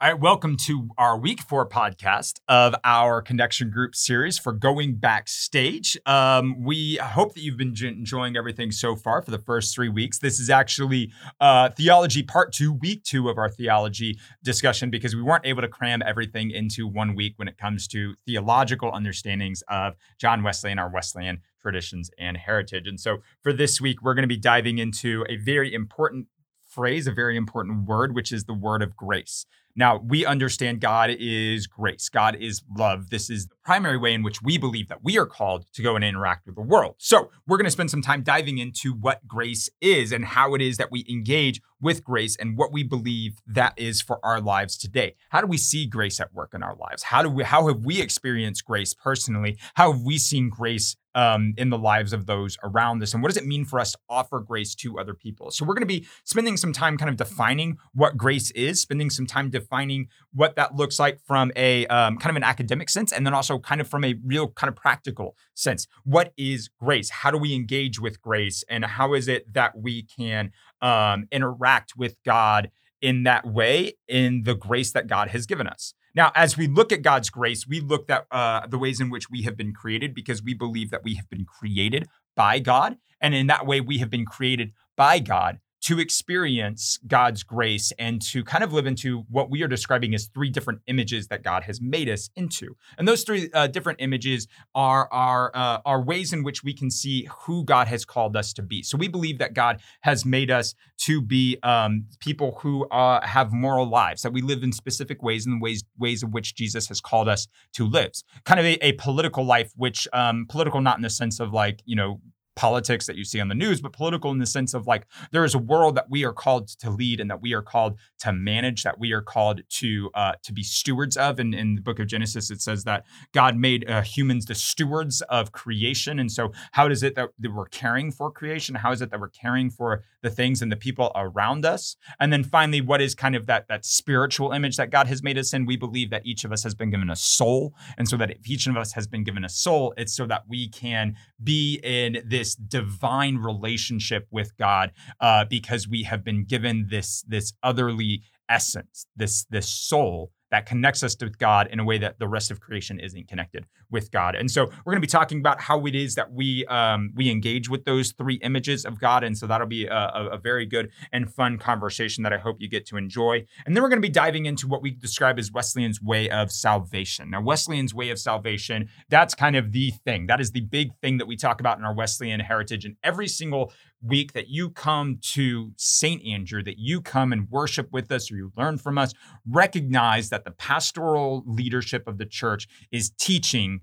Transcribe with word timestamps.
All 0.00 0.10
right, 0.10 0.20
welcome 0.20 0.56
to 0.56 0.88
our 0.98 1.16
week 1.16 1.40
four 1.40 1.68
podcast 1.68 2.40
of 2.48 2.74
our 2.82 3.22
connection 3.22 3.70
group 3.70 3.94
series 3.94 4.40
for 4.40 4.52
going 4.52 4.96
backstage. 4.96 5.96
Um, 6.04 6.64
we 6.64 6.96
hope 6.96 7.34
that 7.34 7.42
you've 7.42 7.56
been 7.56 7.76
enjoying 7.80 8.36
everything 8.36 8.72
so 8.72 8.96
far 8.96 9.22
for 9.22 9.30
the 9.30 9.38
first 9.38 9.72
three 9.72 9.88
weeks. 9.88 10.18
This 10.18 10.40
is 10.40 10.50
actually 10.50 11.12
uh, 11.40 11.68
theology 11.70 12.24
part 12.24 12.52
two, 12.52 12.72
week 12.72 13.04
two 13.04 13.28
of 13.28 13.38
our 13.38 13.48
theology 13.48 14.18
discussion 14.42 14.90
because 14.90 15.14
we 15.14 15.22
weren't 15.22 15.46
able 15.46 15.62
to 15.62 15.68
cram 15.68 16.02
everything 16.04 16.50
into 16.50 16.88
one 16.88 17.14
week 17.14 17.34
when 17.36 17.46
it 17.46 17.56
comes 17.56 17.86
to 17.88 18.16
theological 18.26 18.90
understandings 18.90 19.62
of 19.68 19.94
John 20.18 20.42
Wesley 20.42 20.72
and 20.72 20.80
our 20.80 20.90
Wesleyan 20.90 21.40
traditions 21.62 22.10
and 22.18 22.36
heritage. 22.36 22.88
And 22.88 22.98
so 22.98 23.18
for 23.44 23.52
this 23.52 23.80
week, 23.80 24.02
we're 24.02 24.14
going 24.14 24.24
to 24.24 24.26
be 24.26 24.36
diving 24.36 24.78
into 24.78 25.24
a 25.28 25.36
very 25.36 25.72
important 25.72 26.26
phrase, 26.66 27.06
a 27.06 27.12
very 27.12 27.36
important 27.36 27.86
word, 27.86 28.14
which 28.14 28.32
is 28.32 28.44
the 28.44 28.54
word 28.54 28.82
of 28.82 28.96
grace. 28.96 29.46
Now, 29.76 29.98
we 29.98 30.24
understand 30.24 30.80
God 30.80 31.10
is 31.18 31.66
grace, 31.66 32.08
God 32.08 32.36
is 32.38 32.62
love. 32.76 33.10
This 33.10 33.28
is 33.28 33.48
primary 33.64 33.96
way 33.96 34.12
in 34.12 34.22
which 34.22 34.42
we 34.42 34.58
believe 34.58 34.88
that 34.88 35.02
we 35.02 35.18
are 35.18 35.26
called 35.26 35.66
to 35.72 35.82
go 35.82 35.96
and 35.96 36.04
interact 36.04 36.46
with 36.46 36.54
the 36.54 36.62
world. 36.62 36.94
So, 36.98 37.30
we're 37.46 37.56
going 37.56 37.64
to 37.66 37.70
spend 37.70 37.90
some 37.90 38.02
time 38.02 38.22
diving 38.22 38.58
into 38.58 38.92
what 38.92 39.26
grace 39.26 39.70
is 39.80 40.12
and 40.12 40.24
how 40.24 40.54
it 40.54 40.60
is 40.60 40.76
that 40.76 40.90
we 40.90 41.04
engage 41.08 41.60
with 41.80 42.02
grace 42.02 42.34
and 42.36 42.56
what 42.56 42.72
we 42.72 42.82
believe 42.82 43.38
that 43.46 43.74
is 43.76 44.00
for 44.00 44.18
our 44.24 44.40
lives 44.40 44.76
today. 44.76 45.14
How 45.28 45.40
do 45.40 45.46
we 45.46 45.58
see 45.58 45.86
grace 45.86 46.18
at 46.18 46.32
work 46.32 46.52
in 46.54 46.62
our 46.62 46.74
lives? 46.76 47.04
How 47.04 47.22
do 47.22 47.28
we 47.28 47.44
how 47.44 47.68
have 47.68 47.84
we 47.84 48.00
experienced 48.00 48.64
grace 48.64 48.94
personally? 48.94 49.58
How 49.74 49.92
have 49.92 50.02
we 50.02 50.18
seen 50.18 50.48
grace 50.48 50.96
um, 51.14 51.54
in 51.56 51.70
the 51.70 51.78
lives 51.78 52.12
of 52.12 52.26
those 52.26 52.56
around 52.62 53.02
us? 53.02 53.12
And 53.12 53.22
what 53.22 53.28
does 53.28 53.36
it 53.36 53.46
mean 53.46 53.64
for 53.64 53.78
us 53.78 53.92
to 53.92 53.98
offer 54.08 54.40
grace 54.40 54.74
to 54.76 54.98
other 54.98 55.14
people? 55.14 55.50
So, 55.50 55.64
we're 55.64 55.74
going 55.74 55.82
to 55.82 55.86
be 55.86 56.06
spending 56.24 56.56
some 56.56 56.72
time 56.72 56.96
kind 56.96 57.10
of 57.10 57.16
defining 57.16 57.76
what 57.92 58.16
grace 58.16 58.50
is, 58.52 58.80
spending 58.80 59.10
some 59.10 59.26
time 59.26 59.50
defining 59.50 60.08
what 60.32 60.56
that 60.56 60.74
looks 60.74 60.98
like 60.98 61.20
from 61.20 61.52
a 61.54 61.86
um, 61.86 62.16
kind 62.16 62.30
of 62.30 62.36
an 62.36 62.44
academic 62.44 62.88
sense, 62.88 63.12
and 63.12 63.26
then 63.26 63.34
also 63.34 63.53
kind 63.58 63.80
of 63.80 63.88
from 63.88 64.04
a 64.04 64.14
real 64.24 64.48
kind 64.48 64.68
of 64.68 64.76
practical 64.76 65.36
sense. 65.54 65.86
What 66.04 66.32
is 66.36 66.68
grace? 66.80 67.10
How 67.10 67.30
do 67.30 67.38
we 67.38 67.54
engage 67.54 68.00
with 68.00 68.20
grace? 68.20 68.64
And 68.68 68.84
how 68.84 69.14
is 69.14 69.28
it 69.28 69.52
that 69.52 69.76
we 69.76 70.02
can 70.02 70.52
um, 70.80 71.26
interact 71.30 71.94
with 71.96 72.16
God 72.24 72.70
in 73.00 73.24
that 73.24 73.46
way, 73.46 73.94
in 74.08 74.44
the 74.44 74.54
grace 74.54 74.92
that 74.92 75.06
God 75.06 75.28
has 75.28 75.46
given 75.46 75.66
us? 75.66 75.94
Now, 76.14 76.30
as 76.36 76.56
we 76.56 76.68
look 76.68 76.92
at 76.92 77.02
God's 77.02 77.28
grace, 77.28 77.66
we 77.66 77.80
look 77.80 78.08
at 78.08 78.26
uh, 78.30 78.66
the 78.66 78.78
ways 78.78 79.00
in 79.00 79.10
which 79.10 79.28
we 79.30 79.42
have 79.42 79.56
been 79.56 79.72
created 79.72 80.14
because 80.14 80.42
we 80.42 80.54
believe 80.54 80.90
that 80.90 81.02
we 81.02 81.14
have 81.14 81.28
been 81.28 81.44
created 81.44 82.06
by 82.36 82.60
God. 82.60 82.96
And 83.20 83.34
in 83.34 83.48
that 83.48 83.66
way, 83.66 83.80
we 83.80 83.98
have 83.98 84.10
been 84.10 84.24
created 84.24 84.72
by 84.96 85.18
God 85.18 85.58
to 85.84 86.00
experience 86.00 86.98
God's 87.06 87.42
grace 87.42 87.92
and 87.98 88.20
to 88.22 88.42
kind 88.42 88.64
of 88.64 88.72
live 88.72 88.86
into 88.86 89.24
what 89.30 89.50
we 89.50 89.62
are 89.62 89.68
describing 89.68 90.14
as 90.14 90.26
three 90.26 90.48
different 90.48 90.80
images 90.86 91.28
that 91.28 91.42
God 91.42 91.64
has 91.64 91.78
made 91.80 92.08
us 92.08 92.30
into. 92.36 92.74
And 92.96 93.06
those 93.06 93.22
three 93.22 93.50
uh, 93.52 93.66
different 93.66 94.00
images 94.00 94.48
are 94.74 95.08
are 95.12 95.50
uh, 95.54 95.80
are 95.84 96.02
ways 96.02 96.32
in 96.32 96.42
which 96.42 96.64
we 96.64 96.72
can 96.72 96.90
see 96.90 97.28
who 97.40 97.64
God 97.64 97.86
has 97.88 98.06
called 98.06 98.34
us 98.34 98.54
to 98.54 98.62
be. 98.62 98.82
So 98.82 98.96
we 98.96 99.08
believe 99.08 99.38
that 99.38 99.52
God 99.52 99.82
has 100.00 100.24
made 100.24 100.50
us 100.50 100.74
to 101.00 101.20
be 101.20 101.58
um, 101.62 102.06
people 102.18 102.58
who 102.62 102.86
uh, 102.88 103.24
have 103.26 103.52
moral 103.52 103.86
lives, 103.86 104.22
that 104.22 104.32
we 104.32 104.40
live 104.40 104.62
in 104.62 104.72
specific 104.72 105.22
ways, 105.22 105.46
in 105.46 105.60
ways 105.60 105.84
ways 105.98 106.22
in 106.22 106.30
which 106.30 106.54
Jesus 106.54 106.88
has 106.88 107.00
called 107.02 107.28
us 107.28 107.46
to 107.74 107.86
live. 107.86 108.12
Kind 108.44 108.58
of 108.58 108.64
a, 108.64 108.86
a 108.86 108.92
political 108.92 109.44
life, 109.44 109.70
which 109.76 110.08
um, 110.14 110.46
political 110.48 110.80
not 110.80 110.96
in 110.96 111.02
the 111.02 111.10
sense 111.10 111.40
of 111.40 111.52
like 111.52 111.82
you 111.84 111.96
know 111.96 112.20
politics 112.56 113.06
that 113.06 113.16
you 113.16 113.24
see 113.24 113.40
on 113.40 113.48
the 113.48 113.54
news, 113.54 113.80
but 113.80 113.92
political 113.92 114.30
in 114.30 114.38
the 114.38 114.46
sense 114.46 114.74
of 114.74 114.86
like 114.86 115.06
there 115.32 115.44
is 115.44 115.54
a 115.54 115.58
world 115.58 115.96
that 115.96 116.10
we 116.10 116.24
are 116.24 116.32
called 116.32 116.68
to 116.68 116.90
lead 116.90 117.20
and 117.20 117.30
that 117.30 117.42
we 117.42 117.52
are 117.52 117.62
called 117.62 117.98
to 118.20 118.32
manage, 118.32 118.82
that 118.82 118.98
we 118.98 119.12
are 119.12 119.22
called 119.22 119.62
to 119.68 120.10
uh, 120.14 120.32
to 120.42 120.52
be 120.52 120.62
stewards 120.62 121.16
of. 121.16 121.38
And 121.38 121.54
in 121.54 121.74
the 121.74 121.82
book 121.82 121.98
of 121.98 122.06
Genesis, 122.06 122.50
it 122.50 122.60
says 122.60 122.84
that 122.84 123.04
God 123.32 123.56
made 123.56 123.88
uh, 123.88 124.02
humans 124.02 124.46
the 124.46 124.54
stewards 124.54 125.20
of 125.22 125.52
creation. 125.52 126.18
And 126.18 126.30
so, 126.30 126.52
how 126.72 126.86
is 126.88 127.02
it 127.02 127.14
that, 127.16 127.30
that 127.38 127.52
we're 127.52 127.66
caring 127.66 128.10
for 128.12 128.30
creation? 128.30 128.74
How 128.76 128.92
is 128.92 129.02
it 129.02 129.10
that 129.10 129.20
we're 129.20 129.28
caring 129.28 129.70
for 129.70 130.02
the 130.24 130.30
things 130.30 130.60
and 130.60 130.72
the 130.72 130.76
people 130.76 131.12
around 131.14 131.64
us? 131.64 131.96
And 132.18 132.32
then 132.32 132.42
finally, 132.42 132.80
what 132.80 133.00
is 133.00 133.14
kind 133.14 133.36
of 133.36 133.46
that 133.46 133.68
that 133.68 133.84
spiritual 133.84 134.50
image 134.50 134.76
that 134.76 134.90
God 134.90 135.06
has 135.06 135.22
made 135.22 135.38
us 135.38 135.52
in? 135.52 135.66
We 135.66 135.76
believe 135.76 136.10
that 136.10 136.26
each 136.26 136.44
of 136.44 136.50
us 136.50 136.64
has 136.64 136.74
been 136.74 136.90
given 136.90 137.10
a 137.10 137.16
soul, 137.16 137.74
and 137.96 138.08
so 138.08 138.16
that 138.16 138.32
if 138.32 138.50
each 138.50 138.66
of 138.66 138.76
us 138.76 138.92
has 138.94 139.06
been 139.06 139.22
given 139.22 139.44
a 139.44 139.48
soul, 139.48 139.94
it's 139.96 140.16
so 140.16 140.26
that 140.26 140.42
we 140.48 140.68
can 140.68 141.14
be 141.42 141.78
in 141.84 142.24
this 142.26 142.56
divine 142.56 143.36
relationship 143.36 144.26
with 144.32 144.56
God 144.56 144.90
uh, 145.20 145.44
because 145.44 145.86
we 145.86 146.02
have 146.02 146.24
been 146.24 146.44
given 146.44 146.88
this 146.90 147.22
this 147.28 147.52
otherly 147.62 148.22
essence, 148.48 149.06
this 149.16 149.44
this 149.50 149.68
soul 149.68 150.32
that 150.54 150.66
connects 150.66 151.02
us 151.02 151.16
to 151.16 151.28
God 151.28 151.66
in 151.72 151.80
a 151.80 151.84
way 151.84 151.98
that 151.98 152.20
the 152.20 152.28
rest 152.28 152.52
of 152.52 152.60
creation 152.60 153.00
isn't 153.00 153.26
connected 153.26 153.66
with 153.90 154.12
God. 154.12 154.36
And 154.36 154.48
so 154.48 154.66
we're 154.66 154.92
going 154.92 155.02
to 155.02 155.06
be 155.06 155.08
talking 155.08 155.40
about 155.40 155.60
how 155.60 155.84
it 155.84 155.96
is 155.96 156.14
that 156.14 156.32
we 156.32 156.64
um, 156.66 157.10
we 157.16 157.28
engage 157.28 157.68
with 157.68 157.84
those 157.84 158.12
three 158.12 158.36
images 158.36 158.84
of 158.84 159.00
God. 159.00 159.24
And 159.24 159.36
so 159.36 159.48
that'll 159.48 159.66
be 159.66 159.86
a, 159.86 160.28
a, 160.32 160.38
very 160.38 160.64
good 160.64 160.90
and 161.12 161.32
fun 161.32 161.58
conversation 161.58 162.22
that 162.22 162.32
I 162.32 162.38
hope 162.38 162.58
you 162.60 162.68
get 162.68 162.86
to 162.86 162.96
enjoy. 162.96 163.44
And 163.66 163.74
then 163.74 163.82
we're 163.82 163.88
going 163.88 164.00
to 164.00 164.06
be 164.06 164.12
diving 164.12 164.46
into 164.46 164.68
what 164.68 164.80
we 164.80 164.92
describe 164.92 165.40
as 165.40 165.50
Wesleyan's 165.50 166.00
way 166.00 166.30
of 166.30 166.52
salvation. 166.52 167.30
Now, 167.30 167.42
Wesleyan's 167.42 167.92
way 167.92 168.10
of 168.10 168.20
salvation, 168.20 168.88
that's 169.08 169.34
kind 169.34 169.56
of 169.56 169.72
the 169.72 169.90
thing. 170.04 170.28
That 170.28 170.40
is 170.40 170.52
the 170.52 170.60
big 170.60 170.94
thing 171.02 171.18
that 171.18 171.26
we 171.26 171.36
talk 171.36 171.58
about 171.58 171.78
in 171.78 171.84
our 171.84 171.94
Wesleyan 171.94 172.38
heritage. 172.38 172.84
And 172.84 172.96
every 173.02 173.26
single 173.26 173.72
week 174.04 174.32
that 174.34 174.48
you 174.48 174.70
come 174.70 175.18
to 175.32 175.72
St. 175.76 176.24
Andrew, 176.24 176.62
that 176.62 176.78
you 176.78 177.00
come 177.00 177.32
and 177.32 177.48
worship 177.50 177.90
with 177.92 178.12
us 178.12 178.30
or 178.30 178.36
you 178.36 178.52
learn 178.56 178.78
from 178.78 178.98
us, 178.98 179.12
recognize 179.48 180.28
that 180.30 180.44
the 180.44 180.50
pastoral 180.50 181.42
leadership 181.46 182.06
of 182.06 182.18
the 182.18 182.26
church 182.26 182.68
is 182.90 183.10
teaching 183.18 183.80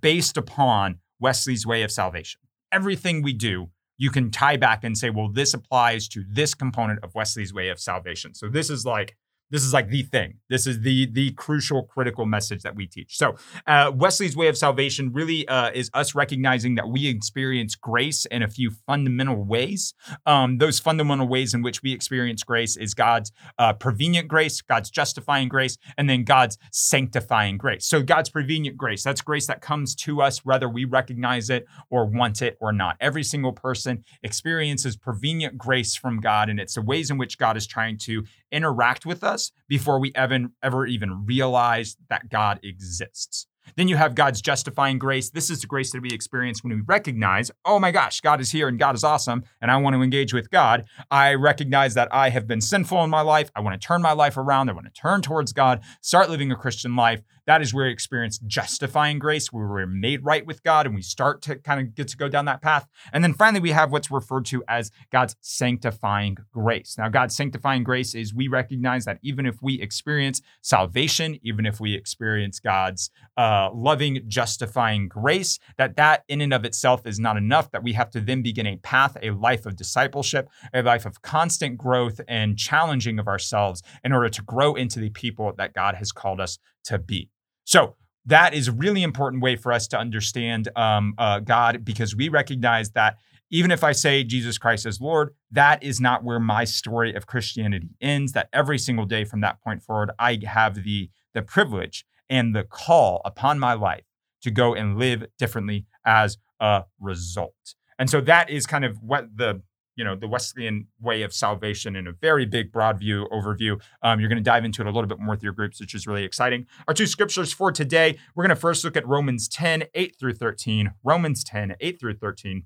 based 0.00 0.36
upon 0.36 0.98
Wesley's 1.20 1.66
way 1.66 1.82
of 1.82 1.90
salvation. 1.90 2.40
Everything 2.72 3.22
we 3.22 3.32
do, 3.32 3.70
you 3.98 4.10
can 4.10 4.30
tie 4.30 4.56
back 4.56 4.84
and 4.84 4.96
say, 4.96 5.10
well, 5.10 5.30
this 5.30 5.54
applies 5.54 6.08
to 6.08 6.24
this 6.28 6.54
component 6.54 7.02
of 7.02 7.14
Wesley's 7.14 7.54
way 7.54 7.68
of 7.68 7.80
salvation. 7.80 8.34
So 8.34 8.48
this 8.48 8.70
is 8.70 8.84
like 8.84 9.16
this 9.50 9.62
is 9.62 9.72
like 9.72 9.88
the 9.88 10.02
thing. 10.02 10.38
This 10.48 10.66
is 10.66 10.80
the 10.80 11.06
the 11.06 11.32
crucial, 11.32 11.84
critical 11.84 12.26
message 12.26 12.62
that 12.62 12.74
we 12.74 12.86
teach. 12.86 13.16
So 13.16 13.36
uh, 13.66 13.92
Wesley's 13.94 14.36
way 14.36 14.48
of 14.48 14.56
salvation 14.56 15.12
really 15.12 15.46
uh, 15.46 15.70
is 15.72 15.90
us 15.94 16.14
recognizing 16.14 16.74
that 16.74 16.88
we 16.88 17.06
experience 17.06 17.76
grace 17.76 18.26
in 18.26 18.42
a 18.42 18.48
few 18.48 18.70
fundamental 18.70 19.44
ways. 19.44 19.94
Um, 20.24 20.58
those 20.58 20.80
fundamental 20.80 21.28
ways 21.28 21.54
in 21.54 21.62
which 21.62 21.82
we 21.82 21.92
experience 21.92 22.42
grace 22.42 22.76
is 22.76 22.94
God's 22.94 23.30
uh, 23.58 23.72
prevenient 23.74 24.26
grace, 24.26 24.60
God's 24.62 24.90
justifying 24.90 25.48
grace, 25.48 25.78
and 25.96 26.10
then 26.10 26.24
God's 26.24 26.58
sanctifying 26.72 27.56
grace. 27.56 27.86
So 27.86 28.02
God's 28.02 28.30
prevenient 28.30 28.76
grace, 28.76 29.04
that's 29.04 29.20
grace 29.20 29.46
that 29.46 29.60
comes 29.60 29.94
to 29.96 30.22
us 30.22 30.44
whether 30.44 30.68
we 30.68 30.84
recognize 30.84 31.50
it 31.50 31.66
or 31.88 32.04
want 32.06 32.42
it 32.42 32.56
or 32.60 32.72
not. 32.72 32.96
Every 33.00 33.22
single 33.22 33.52
person 33.52 34.04
experiences 34.22 34.96
prevenient 34.96 35.56
grace 35.56 35.94
from 35.94 36.20
God, 36.20 36.48
and 36.48 36.58
it's 36.58 36.74
the 36.74 36.82
ways 36.82 37.10
in 37.10 37.18
which 37.18 37.38
God 37.38 37.56
is 37.56 37.66
trying 37.66 37.98
to 37.98 38.24
interact 38.50 39.06
with 39.06 39.22
us 39.22 39.35
before 39.68 39.98
we 40.00 40.12
ever, 40.14 40.38
ever 40.62 40.86
even 40.86 41.24
realize 41.26 41.96
that 42.08 42.28
God 42.28 42.60
exists. 42.62 43.46
Then 43.74 43.88
you 43.88 43.96
have 43.96 44.14
God's 44.14 44.40
justifying 44.40 44.98
grace. 44.98 45.30
This 45.30 45.50
is 45.50 45.60
the 45.60 45.66
grace 45.66 45.90
that 45.92 46.00
we 46.00 46.10
experience 46.10 46.62
when 46.62 46.72
we 46.72 46.82
recognize, 46.86 47.50
oh 47.64 47.78
my 47.78 47.90
gosh, 47.90 48.20
God 48.20 48.40
is 48.40 48.52
here 48.52 48.68
and 48.68 48.78
God 48.78 48.94
is 48.94 49.02
awesome, 49.02 49.42
and 49.60 49.70
I 49.70 49.76
want 49.78 49.96
to 49.96 50.02
engage 50.02 50.32
with 50.32 50.50
God. 50.50 50.84
I 51.10 51.34
recognize 51.34 51.94
that 51.94 52.08
I 52.12 52.30
have 52.30 52.46
been 52.46 52.60
sinful 52.60 53.02
in 53.02 53.10
my 53.10 53.22
life. 53.22 53.50
I 53.56 53.60
want 53.60 53.80
to 53.80 53.84
turn 53.84 54.02
my 54.02 54.12
life 54.12 54.36
around. 54.36 54.70
I 54.70 54.72
want 54.72 54.86
to 54.86 55.00
turn 55.00 55.20
towards 55.20 55.52
God, 55.52 55.82
start 56.00 56.30
living 56.30 56.52
a 56.52 56.56
Christian 56.56 56.94
life. 56.94 57.22
That 57.46 57.62
is 57.62 57.72
where 57.72 57.86
we 57.86 57.92
experience 57.92 58.38
justifying 58.38 59.18
grace, 59.18 59.52
where 59.52 59.68
we're 59.68 59.86
made 59.86 60.24
right 60.24 60.44
with 60.44 60.62
God 60.64 60.86
and 60.86 60.94
we 60.94 61.02
start 61.02 61.42
to 61.42 61.56
kind 61.56 61.80
of 61.80 61.94
get 61.94 62.08
to 62.08 62.16
go 62.16 62.28
down 62.28 62.44
that 62.46 62.60
path. 62.60 62.86
And 63.12 63.22
then 63.22 63.34
finally, 63.34 63.60
we 63.60 63.70
have 63.70 63.92
what's 63.92 64.10
referred 64.10 64.46
to 64.46 64.64
as 64.68 64.90
God's 65.12 65.36
sanctifying 65.40 66.36
grace. 66.52 66.96
Now, 66.98 67.08
God's 67.08 67.36
sanctifying 67.36 67.84
grace 67.84 68.14
is 68.14 68.34
we 68.34 68.48
recognize 68.48 69.04
that 69.04 69.18
even 69.22 69.46
if 69.46 69.62
we 69.62 69.80
experience 69.80 70.42
salvation, 70.60 71.38
even 71.42 71.66
if 71.66 71.78
we 71.78 71.94
experience 71.94 72.58
God's 72.58 73.10
uh, 73.36 73.70
loving, 73.72 74.22
justifying 74.26 75.08
grace, 75.08 75.58
that 75.78 75.96
that 75.96 76.24
in 76.28 76.40
and 76.40 76.52
of 76.52 76.64
itself 76.64 77.06
is 77.06 77.20
not 77.20 77.36
enough, 77.36 77.70
that 77.70 77.84
we 77.84 77.92
have 77.92 78.10
to 78.10 78.20
then 78.20 78.42
begin 78.42 78.66
a 78.66 78.76
path, 78.78 79.16
a 79.22 79.30
life 79.30 79.66
of 79.66 79.76
discipleship, 79.76 80.48
a 80.74 80.82
life 80.82 81.06
of 81.06 81.22
constant 81.22 81.78
growth 81.78 82.20
and 82.26 82.58
challenging 82.58 83.20
of 83.20 83.28
ourselves 83.28 83.82
in 84.02 84.12
order 84.12 84.28
to 84.28 84.42
grow 84.42 84.74
into 84.74 84.98
the 84.98 85.10
people 85.10 85.52
that 85.56 85.74
God 85.74 85.94
has 85.94 86.10
called 86.10 86.40
us 86.40 86.58
to 86.84 86.98
be. 86.98 87.30
So 87.66 87.96
that 88.24 88.54
is 88.54 88.68
a 88.68 88.72
really 88.72 89.02
important 89.02 89.42
way 89.42 89.56
for 89.56 89.72
us 89.72 89.86
to 89.88 89.98
understand 89.98 90.68
um, 90.76 91.14
uh, 91.18 91.40
God 91.40 91.84
because 91.84 92.16
we 92.16 92.28
recognize 92.28 92.90
that 92.92 93.18
even 93.50 93.70
if 93.70 93.84
I 93.84 93.92
say 93.92 94.24
Jesus 94.24 94.56
Christ 94.56 94.86
as 94.86 95.00
Lord, 95.00 95.34
that 95.50 95.82
is 95.82 96.00
not 96.00 96.24
where 96.24 96.40
my 96.40 96.64
story 96.64 97.14
of 97.14 97.26
Christianity 97.26 97.90
ends. 98.00 98.32
That 98.32 98.48
every 98.52 98.78
single 98.78 99.04
day 99.04 99.24
from 99.24 99.40
that 99.42 99.60
point 99.62 99.82
forward, 99.82 100.10
I 100.18 100.40
have 100.44 100.82
the 100.82 101.10
the 101.34 101.42
privilege 101.42 102.06
and 102.28 102.54
the 102.54 102.64
call 102.64 103.20
upon 103.24 103.58
my 103.58 103.74
life 103.74 104.04
to 104.42 104.50
go 104.50 104.74
and 104.74 104.98
live 104.98 105.26
differently 105.38 105.86
as 106.04 106.38
a 106.60 106.84
result. 107.00 107.74
And 107.98 108.10
so 108.10 108.20
that 108.22 108.50
is 108.50 108.66
kind 108.66 108.84
of 108.84 109.02
what 109.02 109.36
the 109.36 109.62
you 109.96 110.04
know 110.04 110.14
the 110.14 110.28
Wesleyan 110.28 110.86
way 111.00 111.22
of 111.22 111.32
salvation 111.32 111.96
in 111.96 112.06
a 112.06 112.12
very 112.12 112.46
big, 112.46 112.70
broad 112.70 112.98
view 112.98 113.26
overview. 113.32 113.80
Um, 114.02 114.20
you're 114.20 114.28
going 114.28 114.42
to 114.42 114.44
dive 114.44 114.64
into 114.64 114.82
it 114.82 114.86
a 114.86 114.90
little 114.90 115.08
bit 115.08 115.18
more 115.18 115.34
with 115.34 115.42
your 115.42 115.52
groups, 115.52 115.80
which 115.80 115.94
is 115.94 116.06
really 116.06 116.24
exciting. 116.24 116.66
Our 116.86 116.94
two 116.94 117.06
scriptures 117.06 117.52
for 117.52 117.72
today, 117.72 118.18
we're 118.34 118.44
going 118.44 118.54
to 118.54 118.60
first 118.60 118.84
look 118.84 118.96
at 118.96 119.06
Romans 119.06 119.48
10, 119.48 119.84
8 119.94 120.16
through 120.18 120.34
13. 120.34 120.92
Romans 121.02 121.42
10, 121.42 121.76
8 121.80 121.98
through 122.00 122.14
13. 122.14 122.64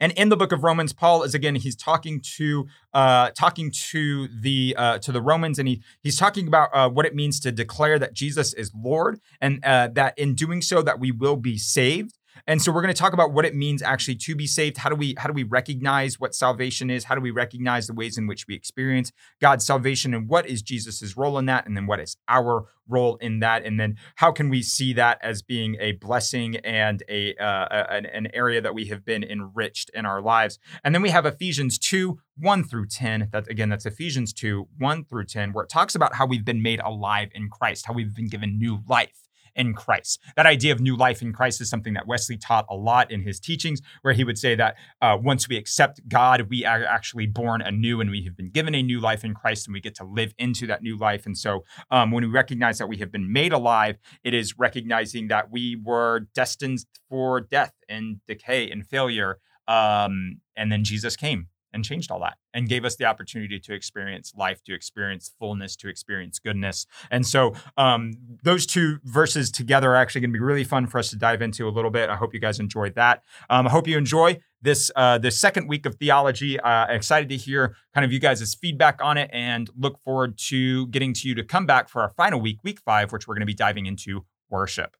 And 0.00 0.12
in 0.12 0.28
the 0.28 0.36
book 0.36 0.52
of 0.52 0.62
Romans, 0.62 0.92
Paul 0.92 1.22
is 1.22 1.34
again 1.34 1.56
he's 1.56 1.76
talking 1.76 2.20
to 2.36 2.66
uh, 2.92 3.30
talking 3.30 3.70
to 3.90 4.28
the 4.28 4.74
uh, 4.78 4.98
to 4.98 5.12
the 5.12 5.20
Romans, 5.20 5.58
and 5.58 5.68
he 5.68 5.82
he's 6.02 6.16
talking 6.16 6.46
about 6.46 6.70
uh, 6.72 6.88
what 6.88 7.06
it 7.06 7.14
means 7.14 7.40
to 7.40 7.52
declare 7.52 7.98
that 7.98 8.14
Jesus 8.14 8.52
is 8.54 8.70
Lord, 8.74 9.20
and 9.40 9.64
uh, 9.64 9.88
that 9.94 10.16
in 10.18 10.34
doing 10.34 10.62
so 10.62 10.82
that 10.82 11.00
we 11.00 11.10
will 11.10 11.36
be 11.36 11.58
saved. 11.58 12.18
And 12.46 12.60
so 12.60 12.72
we're 12.72 12.82
going 12.82 12.94
to 12.94 12.98
talk 12.98 13.12
about 13.12 13.32
what 13.32 13.44
it 13.44 13.54
means 13.54 13.82
actually 13.82 14.16
to 14.16 14.34
be 14.34 14.46
saved. 14.46 14.78
How 14.78 14.90
do 14.90 14.96
we 14.96 15.14
how 15.18 15.28
do 15.28 15.32
we 15.32 15.44
recognize 15.44 16.18
what 16.18 16.34
salvation 16.34 16.90
is? 16.90 17.04
How 17.04 17.14
do 17.14 17.20
we 17.20 17.30
recognize 17.30 17.86
the 17.86 17.94
ways 17.94 18.18
in 18.18 18.26
which 18.26 18.46
we 18.46 18.54
experience 18.54 19.12
God's 19.40 19.64
salvation 19.64 20.14
and 20.14 20.28
what 20.28 20.46
is 20.46 20.62
Jesus's 20.62 21.16
role 21.16 21.38
in 21.38 21.46
that 21.46 21.66
and 21.66 21.76
then 21.76 21.86
what 21.86 22.00
is 22.00 22.16
our 22.28 22.66
role 22.88 23.16
in 23.16 23.38
that 23.38 23.64
and 23.64 23.78
then 23.78 23.96
how 24.16 24.32
can 24.32 24.48
we 24.48 24.62
see 24.62 24.92
that 24.92 25.18
as 25.22 25.40
being 25.40 25.76
a 25.80 25.92
blessing 25.92 26.56
and 26.56 27.02
a 27.08 27.34
uh, 27.36 27.86
an, 27.90 28.06
an 28.06 28.28
area 28.34 28.60
that 28.60 28.74
we 28.74 28.86
have 28.86 29.04
been 29.04 29.22
enriched 29.22 29.90
in 29.94 30.04
our 30.04 30.20
lives. 30.20 30.58
And 30.82 30.94
then 30.94 31.02
we 31.02 31.10
have 31.10 31.26
Ephesians 31.26 31.78
2 31.78 32.18
1 32.38 32.64
through 32.64 32.86
10. 32.86 33.28
That 33.32 33.48
again 33.48 33.68
that's 33.68 33.86
Ephesians 33.86 34.32
2 34.32 34.68
1 34.78 35.04
through 35.04 35.26
10 35.26 35.52
where 35.52 35.64
it 35.64 35.70
talks 35.70 35.94
about 35.94 36.16
how 36.16 36.26
we've 36.26 36.44
been 36.44 36.62
made 36.62 36.80
alive 36.80 37.28
in 37.34 37.48
Christ, 37.48 37.86
how 37.86 37.92
we've 37.92 38.14
been 38.14 38.28
given 38.28 38.58
new 38.58 38.80
life 38.88 39.28
in 39.54 39.74
Christ. 39.74 40.20
That 40.36 40.46
idea 40.46 40.72
of 40.72 40.80
new 40.80 40.96
life 40.96 41.22
in 41.22 41.32
Christ 41.32 41.60
is 41.60 41.68
something 41.68 41.94
that 41.94 42.06
Wesley 42.06 42.36
taught 42.36 42.66
a 42.68 42.74
lot 42.74 43.10
in 43.10 43.22
his 43.22 43.40
teachings, 43.40 43.80
where 44.02 44.14
he 44.14 44.24
would 44.24 44.38
say 44.38 44.54
that 44.54 44.76
uh, 45.00 45.18
once 45.20 45.48
we 45.48 45.56
accept 45.56 46.00
God, 46.08 46.48
we 46.48 46.64
are 46.64 46.84
actually 46.84 47.26
born 47.26 47.62
anew 47.62 48.00
and 48.00 48.10
we 48.10 48.24
have 48.24 48.36
been 48.36 48.50
given 48.50 48.74
a 48.74 48.82
new 48.82 49.00
life 49.00 49.24
in 49.24 49.34
Christ 49.34 49.66
and 49.66 49.74
we 49.74 49.80
get 49.80 49.94
to 49.96 50.04
live 50.04 50.34
into 50.38 50.66
that 50.66 50.82
new 50.82 50.96
life. 50.96 51.26
And 51.26 51.36
so 51.36 51.64
um, 51.90 52.10
when 52.10 52.24
we 52.24 52.30
recognize 52.30 52.78
that 52.78 52.88
we 52.88 52.98
have 52.98 53.12
been 53.12 53.32
made 53.32 53.52
alive, 53.52 53.98
it 54.24 54.34
is 54.34 54.58
recognizing 54.58 55.28
that 55.28 55.50
we 55.50 55.76
were 55.82 56.20
destined 56.34 56.84
for 57.08 57.40
death 57.40 57.74
and 57.88 58.20
decay 58.26 58.70
and 58.70 58.86
failure. 58.86 59.38
Um, 59.68 60.40
and 60.56 60.72
then 60.72 60.84
Jesus 60.84 61.16
came 61.16 61.48
and 61.72 61.84
changed 61.84 62.10
all 62.10 62.20
that 62.20 62.36
and 62.54 62.68
gave 62.68 62.84
us 62.84 62.96
the 62.96 63.04
opportunity 63.04 63.58
to 63.58 63.74
experience 63.74 64.32
life, 64.36 64.62
to 64.64 64.74
experience 64.74 65.32
fullness, 65.38 65.76
to 65.76 65.88
experience 65.88 66.38
goodness. 66.38 66.86
And 67.10 67.26
so 67.26 67.54
um, 67.76 68.12
those 68.42 68.66
two 68.66 68.98
verses 69.04 69.50
together 69.50 69.92
are 69.92 69.96
actually 69.96 70.22
going 70.22 70.30
to 70.32 70.38
be 70.38 70.44
really 70.44 70.64
fun 70.64 70.86
for 70.86 70.98
us 70.98 71.10
to 71.10 71.16
dive 71.16 71.42
into 71.42 71.68
a 71.68 71.70
little 71.70 71.90
bit. 71.90 72.10
I 72.10 72.16
hope 72.16 72.34
you 72.34 72.40
guys 72.40 72.60
enjoyed 72.60 72.94
that. 72.94 73.22
Um, 73.48 73.66
I 73.66 73.70
hope 73.70 73.86
you 73.86 73.96
enjoy 73.96 74.38
this 74.60 74.90
uh, 74.94 75.18
the 75.18 75.30
second 75.30 75.68
week 75.68 75.86
of 75.86 75.96
theology. 75.96 76.58
Uh, 76.60 76.86
excited 76.86 77.28
to 77.28 77.36
hear 77.36 77.76
kind 77.94 78.04
of 78.04 78.12
you 78.12 78.20
guys' 78.20 78.54
feedback 78.54 79.00
on 79.02 79.18
it 79.18 79.28
and 79.32 79.68
look 79.76 79.98
forward 80.04 80.38
to 80.38 80.86
getting 80.88 81.12
to 81.14 81.28
you 81.28 81.34
to 81.34 81.42
come 81.42 81.66
back 81.66 81.88
for 81.88 82.02
our 82.02 82.10
final 82.10 82.40
week, 82.40 82.58
week 82.62 82.80
five, 82.80 83.12
which 83.12 83.26
we're 83.26 83.34
going 83.34 83.40
to 83.40 83.46
be 83.46 83.54
diving 83.54 83.86
into 83.86 84.24
worship. 84.48 84.96